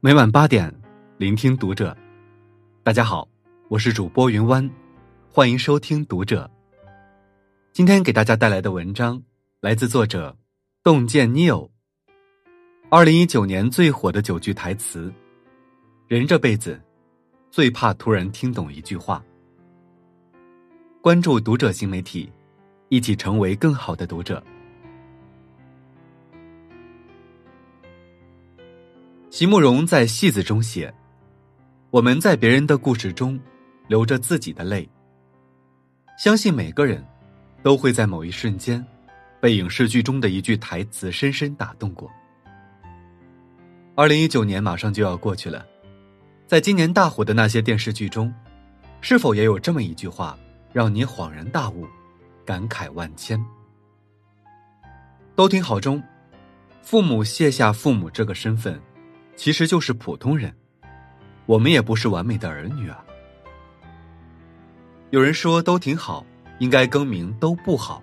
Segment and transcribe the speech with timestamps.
[0.00, 0.72] 每晚八点，
[1.16, 1.96] 聆听读者。
[2.84, 3.26] 大家好，
[3.66, 4.70] 我是主播云湾，
[5.28, 6.48] 欢迎收听读者。
[7.72, 9.20] 今天给大家带来的文章
[9.60, 10.36] 来自作者
[10.84, 11.68] 洞见 Neil。
[12.90, 15.12] 二零一九年最火的九句台词：
[16.06, 16.80] 人这辈子
[17.50, 19.20] 最怕突然听懂一句话。
[21.00, 22.30] 关注读者新媒体，
[22.88, 24.40] 一起成为更好的读者。
[29.38, 30.92] 席慕容在《戏子》中写
[31.90, 33.38] ：“我们在别人的故事中
[33.86, 34.90] 流着自己的泪。
[36.18, 37.06] 相信每个人
[37.62, 38.84] 都会在某一瞬间
[39.40, 42.10] 被影视剧中的一句台词深深打动过。”
[43.94, 45.64] 二零一九年马上就要过去了，
[46.48, 48.34] 在今年大火的那些电视剧中，
[49.00, 50.36] 是否也有这么一句话
[50.72, 51.86] 让你恍然大悟、
[52.44, 53.40] 感慨万千？
[55.36, 55.78] 都挺好。
[55.78, 56.02] 中，
[56.82, 58.76] 父母卸下父母这个身份。
[59.38, 60.52] 其实就是普通人，
[61.46, 63.02] 我们也不是完美的儿女啊。
[65.10, 66.26] 有人说都挺好，
[66.58, 68.02] 应该更名都不好。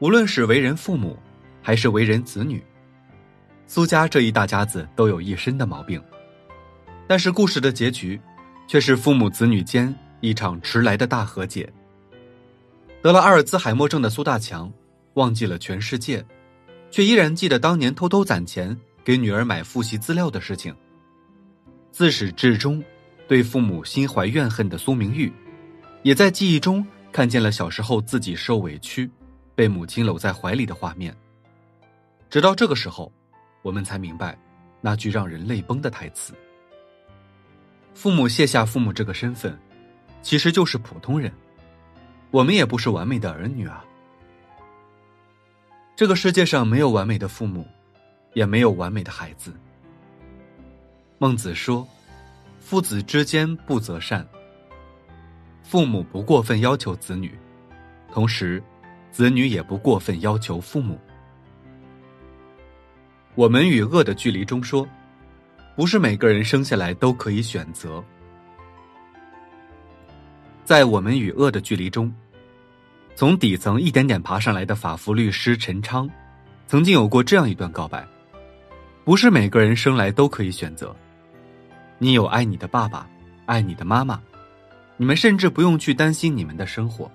[0.00, 1.16] 无论是为人父母，
[1.62, 2.60] 还是为人子女，
[3.68, 6.02] 苏家这一大家子都有一身的毛病。
[7.06, 8.20] 但是故事的结局，
[8.66, 11.72] 却是父母子女间一场迟来的大和解。
[13.00, 14.70] 得了阿尔兹海默症的苏大强，
[15.14, 16.24] 忘记了全世界，
[16.90, 18.76] 却依然记得当年偷偷攒钱。
[19.04, 20.74] 给女儿买复习资料的事情。
[21.90, 22.82] 自始至终，
[23.28, 25.32] 对父母心怀怨恨的苏明玉，
[26.02, 29.10] 也在记忆中看见了小时候自己受委屈，
[29.54, 31.14] 被母亲搂在怀里的画面。
[32.30, 33.12] 直到这个时候，
[33.60, 34.38] 我们才明白，
[34.80, 36.32] 那句让人泪崩的台词
[37.94, 39.58] ：“父母卸下父母这个身份，
[40.22, 41.30] 其实就是普通人。
[42.30, 43.84] 我们也不是完美的儿女啊。
[45.94, 47.66] 这个世界上没有完美的父母。”
[48.34, 49.52] 也没有完美的孩子。
[51.18, 51.86] 孟子说
[52.58, 54.26] ：“父子之间不择善，
[55.62, 57.38] 父母不过分要求子女，
[58.12, 58.62] 同时，
[59.10, 60.98] 子女也不过分要求父母。”
[63.34, 64.86] 我们与恶的距离中说
[65.74, 68.02] ：“不是每个人生下来都可以选择。”
[70.64, 72.12] 在我们与恶的距离中，
[73.14, 76.08] 从底层一点点爬上来的法服律师陈昌，
[76.66, 78.06] 曾经有过这样一段告白。
[79.04, 80.94] 不是每个人生来都可以选择。
[81.98, 83.08] 你有爱你的爸爸，
[83.46, 84.20] 爱你的妈妈，
[84.96, 87.10] 你们甚至不用去担心你们的生活。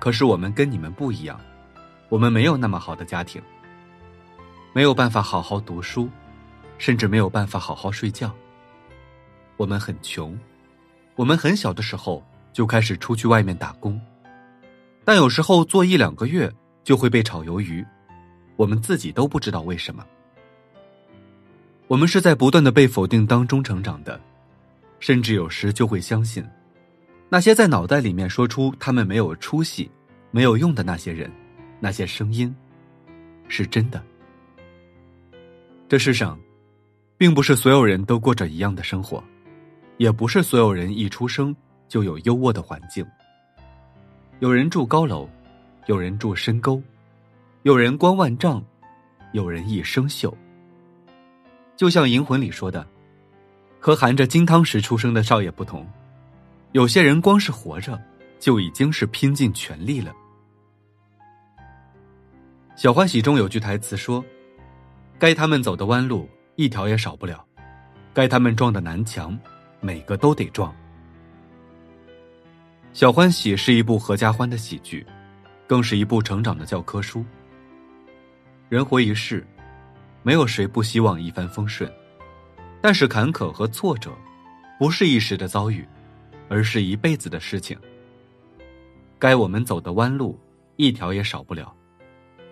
[0.00, 1.40] 可是我们跟你们不一样，
[2.08, 3.40] 我们没有那么好的家庭，
[4.72, 6.08] 没有办法好好读书，
[6.78, 8.34] 甚至没有办法好好睡觉。
[9.56, 10.36] 我们很穷，
[11.14, 12.20] 我们很小的时候
[12.52, 14.00] 就开始出去外面打工，
[15.04, 17.86] 但有时候做一两个月就会被炒鱿鱼，
[18.56, 20.04] 我们自己都不知道为什么。
[21.92, 24.18] 我们是在不断的被否定当中成长的，
[24.98, 26.42] 甚至有时就会相信，
[27.28, 29.90] 那些在脑袋里面说出他们没有出息、
[30.30, 31.30] 没有用的那些人、
[31.80, 32.56] 那些声音，
[33.46, 34.02] 是真的。
[35.86, 36.40] 这世上，
[37.18, 39.22] 并不是所有人都过着一样的生活，
[39.98, 41.54] 也不是所有人一出生
[41.88, 43.06] 就有优渥的环境。
[44.38, 45.28] 有人住高楼，
[45.84, 46.82] 有人住深沟，
[47.64, 48.64] 有人光万丈，
[49.32, 50.32] 有人一生锈。
[51.76, 52.86] 就像《银魂》里说的，
[53.80, 55.86] 和含着金汤匙出生的少爷不同，
[56.72, 58.00] 有些人光是活着，
[58.38, 60.12] 就已经是拼尽全力了。
[62.76, 64.24] 《小欢喜》中有句台词说
[65.18, 67.36] ：“该他们走的弯路，一条也少不了；
[68.12, 69.38] 该他们撞的南墙，
[69.80, 70.70] 每个都得撞。”
[72.92, 75.04] 《小欢喜》是一部合家欢的喜剧，
[75.66, 77.24] 更是一部成长的教科书。
[78.68, 79.46] 人活一世。
[80.22, 81.90] 没有谁不希望一帆风顺，
[82.80, 84.10] 但是坎坷和挫折，
[84.78, 85.84] 不是一时的遭遇，
[86.48, 87.76] 而是一辈子的事情。
[89.18, 90.38] 该我们走的弯路，
[90.76, 91.66] 一条也少不了；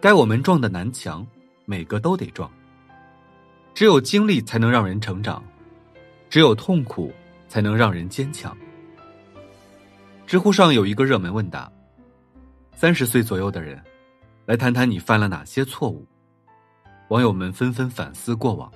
[0.00, 1.26] 该我们撞的南墙，
[1.64, 2.50] 每个都得撞。
[3.74, 5.44] 只有经历才能让人成长，
[6.30, 7.12] 只有痛苦
[7.48, 8.56] 才能让人坚强。
[10.26, 11.70] 知乎上有一个热门问答：
[12.74, 13.80] 三十岁左右的人，
[14.44, 16.06] 来谈谈你犯了哪些错误。
[17.08, 18.70] 网友们纷纷反思过往，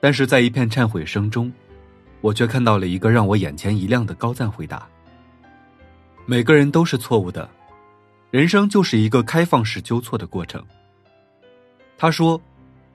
[0.00, 1.52] 但是在一片忏悔声中，
[2.20, 4.86] 我却看到了一个让我眼前一亮的高赞回答：
[6.26, 7.48] 每个人都是错误的，
[8.30, 10.64] 人生就是一个开放式纠错的过程。
[11.98, 12.40] 他说：“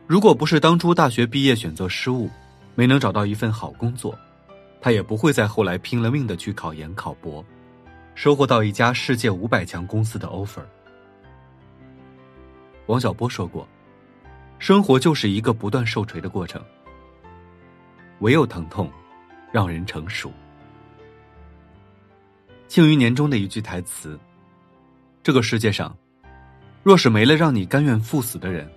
[0.08, 2.30] 如果不是当初大学毕业选择失误，
[2.76, 4.18] 没能找到一份好工作，
[4.80, 7.44] 他也不会在后来拼了命的去考研考博，
[8.16, 10.64] 收获到一家世界五百强公司的 offer。”
[12.88, 13.68] 王小波说过。
[14.60, 16.62] 生活就是一个不断受锤的过程，
[18.20, 18.92] 唯有疼痛，
[19.52, 20.30] 让人成熟。
[22.68, 24.20] 《庆余年》中的一句台词
[25.24, 25.96] ：“这个世界上，
[26.84, 28.70] 若是没了让你甘愿赴死的人，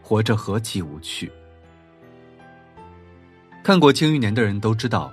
[0.00, 1.30] 活着何其无趣。”
[3.62, 5.12] 看过《庆余年》的人都知道，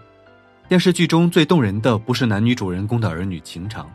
[0.70, 3.92] 电视剧中最动人的不是男女主人公的儿女情长，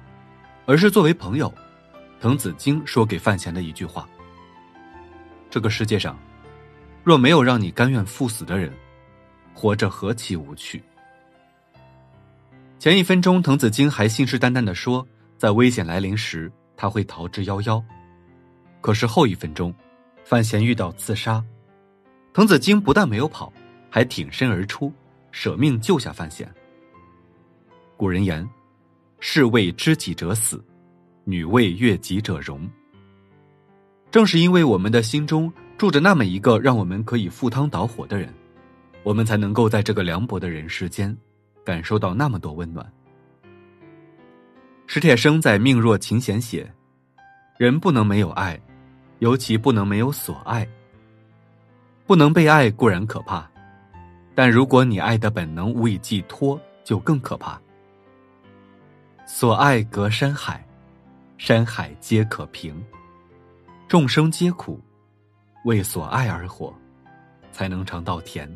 [0.67, 1.53] 而是作为朋友，
[2.21, 4.07] 滕子京说给范闲的一句话
[5.53, 6.19] ：“这个世界上，
[7.05, 8.73] 若没有让你甘愿赴死的人，
[9.53, 10.83] 活着何其无趣。”
[12.81, 15.07] 前一分钟，滕子京还信誓旦旦的说，
[15.37, 17.85] 在危险来临时他会逃之夭夭。
[18.81, 19.75] 可是后一分钟，
[20.25, 21.45] 范闲遇到刺杀，
[22.33, 23.53] 滕子京不但没有跑，
[23.91, 24.91] 还挺身而出，
[25.33, 26.51] 舍命救下范闲。
[27.99, 28.49] 古人言
[29.21, 30.65] ：“士为知己者死，
[31.25, 32.67] 女为悦己者容。”
[34.13, 38.33] 正是因为我们的心中住着那么一个让我们可以赴汤蹈火的人，
[39.03, 41.17] 我们才能够在这个凉薄的人世间。
[41.65, 42.85] 感受到那么多温暖。
[44.89, 46.69] 史铁生在《命若琴弦》写
[47.57, 48.61] ：“人不能没有爱，
[49.21, 50.67] 尤其不能没有所爱。
[52.05, 53.49] 不能被爱固然可怕，
[54.35, 57.61] 但如果你爱的本能无以寄托，就更可怕。
[59.25, 60.67] 所爱隔山海，
[61.39, 62.75] 山海皆可平。
[63.93, 64.81] 众生皆苦，
[65.67, 66.75] 为所爱而活，
[67.51, 68.51] 才能尝到甜。”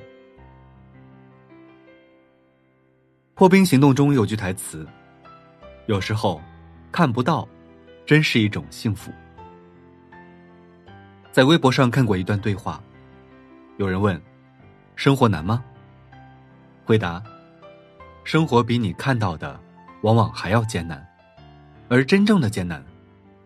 [3.37, 4.89] 破冰行动中有句台词
[5.89, 6.41] ：“有时候
[6.91, 7.47] 看不到，
[8.07, 9.13] 真是一种幸福。”
[11.33, 12.83] 在微博上看过一段对话，
[13.77, 14.19] 有人问
[14.97, 15.63] ：“生活难吗？”
[16.83, 17.23] 回答
[18.25, 19.61] ：“生活比你看到的
[20.01, 21.07] 往往还要艰难，
[21.91, 22.83] 而真正的艰难，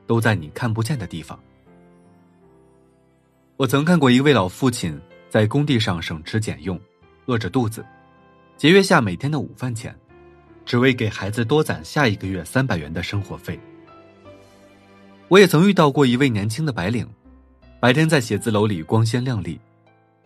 [0.06, 1.36] 都在你看不见的地方。”
[3.60, 4.98] 我曾看过一位老父亲
[5.28, 6.80] 在工地上省吃俭用，
[7.26, 7.84] 饿着肚子。
[8.56, 9.94] 节约下每天的午饭钱，
[10.64, 13.60] 只为给孩子多攒下一个月三百元的生活费。
[15.28, 17.06] 我也曾遇到过一位年轻的白领，
[17.78, 19.60] 白天在写字楼里光鲜亮丽，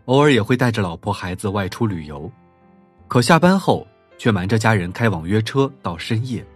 [0.05, 2.31] 偶尔也会带着老婆孩子外出旅游，
[3.09, 3.85] 可下班后
[4.17, 6.47] 却瞒着家人开网约车到深夜。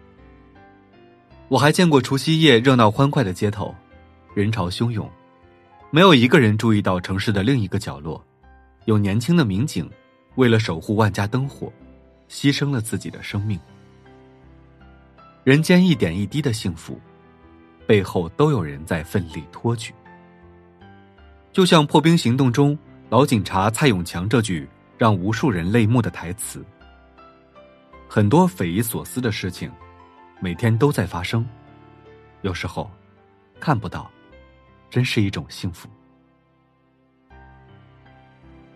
[1.48, 3.74] 我还见过除夕夜热闹欢快的街头，
[4.32, 5.10] 人潮汹涌，
[5.90, 8.22] 没有一个人注意到城市的另一个角落，
[8.84, 9.90] 有年轻的民警。
[10.34, 11.72] 为了守护万家灯火，
[12.28, 13.58] 牺牲了自己的生命。
[15.42, 17.00] 人间一点一滴的幸福，
[17.88, 19.92] 背后都有人在奋力托举。
[21.52, 26.64] 就像《破冰行动》中老警察蔡永强这句让无数人泪目的台词
[28.08, 29.68] ：“很多匪夷所思的事情，
[30.38, 31.44] 每天都在发生，
[32.42, 32.88] 有时候
[33.58, 34.08] 看不到，
[34.90, 35.88] 真是一种幸福。”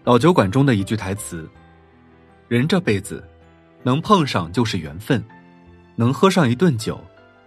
[0.04, 1.48] 老酒馆中的一句台词
[2.48, 3.22] ：“人这辈子，
[3.82, 5.22] 能碰上就是缘分，
[5.94, 7.00] 能喝上一顿酒，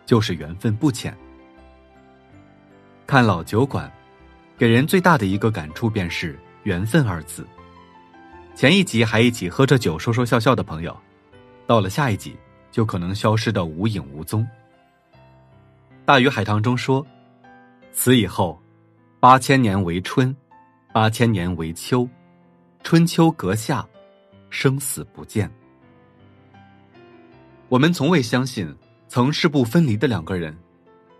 [0.05, 1.15] 就是缘分不浅。”
[3.05, 3.91] 看老酒馆，
[4.57, 7.45] 给人最大的一个感触便是“缘分”二字。
[8.55, 10.97] 前一集还一起喝着酒说说笑笑的朋友，
[11.67, 12.37] 到了下一集
[12.71, 14.47] 就可能消失的无影无踪。
[16.05, 17.05] 大鱼海棠中说
[17.97, 18.61] ：“此以后，
[19.21, 20.35] 八千年为春，
[20.93, 22.07] 八千年为秋。”
[22.83, 23.83] 春秋隔夏，
[24.51, 25.49] 生死不见。
[27.67, 28.71] 我们从未相信，
[29.07, 30.55] 曾势不分离的两个人，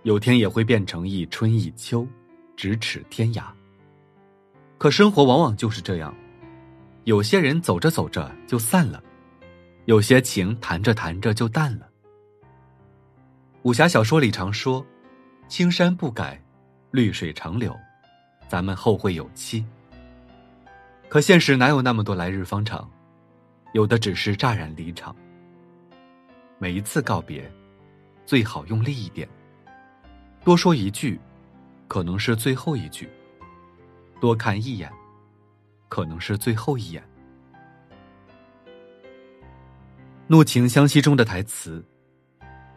[0.04, 2.06] 有天也会变成一春一秋，
[2.56, 3.46] 咫尺天涯。
[4.78, 6.14] 可生活往往就是这样，
[7.06, 9.02] 有些人走着走着就散了，
[9.86, 11.90] 有些情谈着谈着就淡了。
[13.64, 14.86] 武侠小说里常说
[15.50, 16.40] ：“青山不改，
[16.96, 17.78] 绿水长流，
[18.48, 19.66] 咱们后会有期。”
[21.10, 22.90] 可现实哪有那么多来日方长？
[23.74, 25.14] 有的只是乍然离场。
[26.58, 27.52] 每一次告别，
[28.26, 29.28] 最好用力一点。
[30.46, 31.20] 多说一句，
[31.88, 33.06] 可能是最后一句；
[34.22, 34.90] 多看一眼，
[35.90, 37.04] 可能是最后一眼。
[40.28, 41.84] 怒晴湘西中的台词：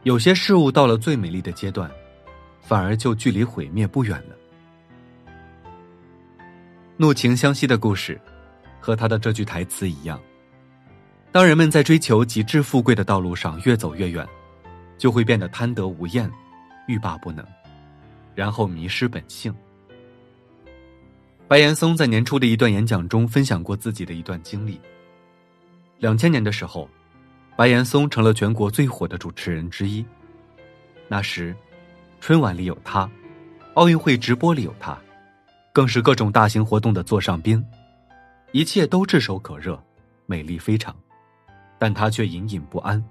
[0.02, 1.90] 有些事物到了最美丽的阶段，
[2.60, 4.36] 反而就距离毁灭不远了。
[6.96, 8.20] 怒晴湘西的故事，
[8.80, 10.20] 和他的这句台词一样。
[11.30, 14.26] 当人们在追求极致富贵的道路上越走越远，
[14.96, 16.30] 就会变得贪得无厌、
[16.86, 17.46] 欲罢不能，
[18.34, 19.54] 然后迷失本性。
[21.46, 24.80] 白岩松在年初的一段演讲中分享过自己的一段经历。
[25.98, 26.88] 两千年的时候，
[27.56, 30.04] 白岩松成了全国最火的主持人之一。
[31.08, 31.54] 那时，
[32.20, 33.08] 春晚里有他，
[33.74, 34.98] 奥运会直播里有他。
[35.72, 37.64] 更是各种大型活动的座上宾，
[38.50, 39.80] 一切都炙手可热，
[40.26, 40.94] 美丽非常，
[41.78, 43.02] 但他却隐隐不安，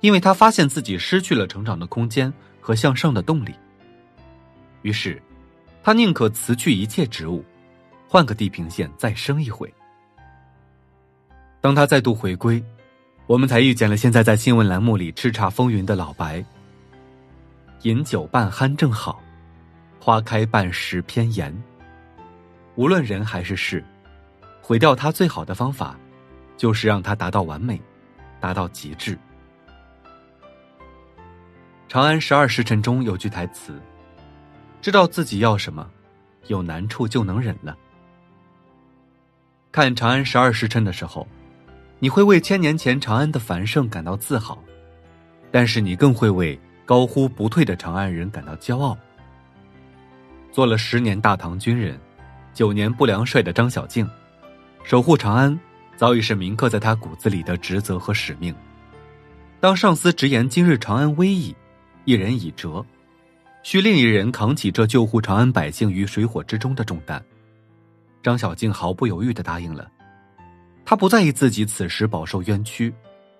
[0.00, 3.54] 因为他发现自己失去了成长的空间和向上的动力。
[4.82, 5.22] 于是，
[5.84, 7.44] 他宁可辞去一切职务，
[8.08, 9.72] 换个地平线再生一回。
[11.60, 12.60] 当他再度回归，
[13.28, 16.44] 我们才遇见了现在在新闻栏目里叱咤风云的老白。
[17.82, 19.22] 饮酒半酣正好，
[19.98, 21.54] 花开半时偏妍。
[22.74, 23.82] 无论人还是事，
[24.60, 25.98] 毁掉它最好的方法，
[26.56, 27.80] 就是让它达到完美，
[28.38, 29.14] 达到极致。
[31.88, 33.80] 《长安十二时辰》中有句台词
[34.82, 35.90] ：“知道自己要什么，
[36.48, 37.76] 有难处就能忍了。”
[39.72, 41.26] 看《长安十二时辰》的时候。
[42.02, 44.58] 你会为千年前长安的繁盛感到自豪，
[45.50, 46.58] 但是你更会为
[46.90, 48.98] 高呼不退的长安人感到骄傲。
[50.50, 51.96] 做了十年大唐军人，
[52.52, 54.10] 九年不良帅的张小敬，
[54.82, 55.56] 守护长安
[55.94, 58.52] 早已是铭刻在他骨子里的职责和使命。
[59.60, 61.54] 当上司直言今日长安危矣，
[62.06, 62.84] 一人已折，
[63.62, 67.24] 需另一人扛起这救护长安百姓于水火之中的重担，
[68.20, 69.88] 张小敬毫不犹豫的答应了。
[70.84, 72.92] 他不在意自己此时饱受冤屈，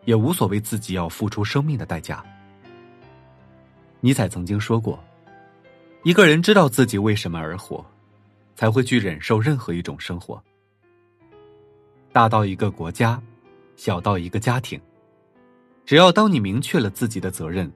[0.05, 2.25] 也无所谓自己要付出生命的代价。
[4.01, 4.99] 尼采曾经说过
[6.05, 7.85] ：“一个人知道自己为什么而活，
[8.55, 10.43] 才会去忍受任何一种生活。
[12.13, 13.23] 大到一个国家，
[13.77, 14.81] 小到一个家庭，
[15.85, 17.71] 只要当你明确了自己的责任，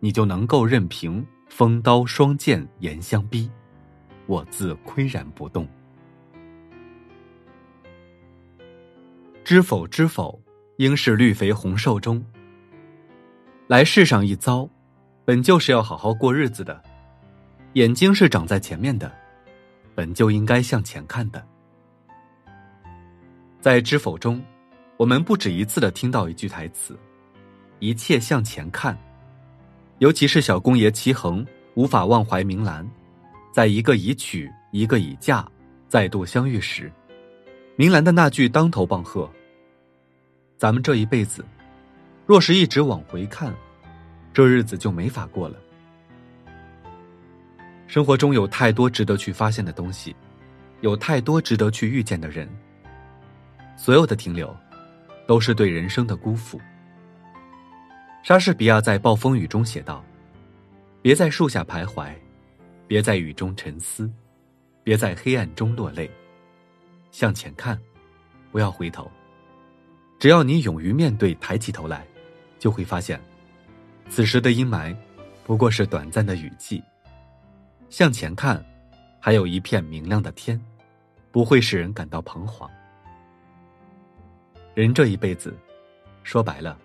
[0.00, 3.50] 你就能够任凭风刀霜剑严相逼，
[4.26, 5.66] 我自岿然不动。”
[9.42, 10.40] 知否知否，
[10.76, 12.24] 应是绿肥红瘦中。
[13.66, 14.68] 来世上一遭，
[15.24, 16.80] 本就是要好好过日子的。
[17.74, 19.10] 眼睛是长在前面的，
[19.94, 21.44] 本就应该向前看的。
[23.60, 24.42] 在知否中，
[24.96, 26.98] 我们不止一次的听到一句台词
[27.80, 28.96] ：“一切向前看。”
[29.98, 32.88] 尤其是小公爷齐衡无法忘怀明兰，
[33.52, 35.46] 在一个已娶，一个已嫁，
[35.88, 36.92] 再度相遇时。
[37.76, 39.28] 明兰的那句当头棒喝
[40.58, 41.44] ：“咱们这一辈子，
[42.26, 43.54] 若是一直往回看，
[44.34, 45.56] 这日子就没法过了。
[47.86, 50.14] 生活中有太多值得去发现的东西，
[50.80, 52.48] 有太多值得去遇见的人。
[53.76, 54.54] 所有的停留，
[55.26, 56.60] 都是对人生的辜负。”
[58.24, 60.04] 莎士比亚在《暴风雨》中写道
[61.00, 62.12] ：“别在树下徘徊，
[62.88, 64.10] 别在雨中沉思，
[64.82, 66.10] 别在黑暗中落泪。”
[67.12, 67.78] 向前看，
[68.50, 69.08] 不要回头。
[70.18, 72.04] 只要你勇于面对，抬起头来，
[72.58, 73.20] 就会发现，
[74.08, 74.94] 此时的阴霾
[75.44, 76.82] 不过是短暂的雨季。
[77.90, 78.64] 向前看，
[79.20, 80.60] 还有一片明亮的天，
[81.30, 82.70] 不会使人感到彷徨。
[84.74, 85.56] 人这一辈子，
[86.22, 86.78] 说白了，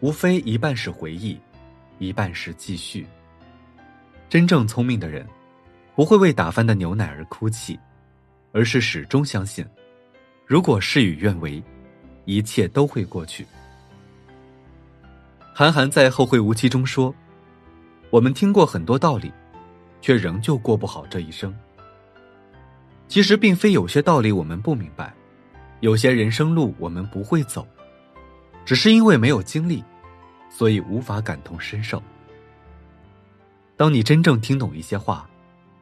[0.00, 1.40] 无非一半是回忆，
[1.98, 3.06] 一半是继续。
[4.28, 5.26] 真正聪明的人，
[5.94, 7.78] 不会为打翻的牛奶而哭泣。
[8.54, 9.66] 而是始终相信，
[10.46, 11.62] 如果事与愿违，
[12.26, 13.46] 一切都会过去。
[15.54, 17.14] 韩寒在《后会无期》中说
[18.10, 19.30] ：“我们听过很多道理，
[20.00, 21.54] 却仍旧过不好这一生。
[23.06, 25.12] 其实，并非有些道理我们不明白，
[25.80, 27.66] 有些人生路我们不会走，
[28.64, 29.84] 只是因为没有经历，
[30.48, 32.02] 所以无法感同身受。
[33.76, 35.28] 当你真正听懂一些话，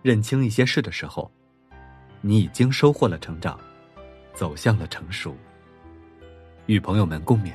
[0.02, 1.30] 认清一些事的时候。”
[2.22, 3.58] 你已经收获了成长，
[4.34, 5.34] 走向了成熟。
[6.66, 7.54] 与朋友们共勉。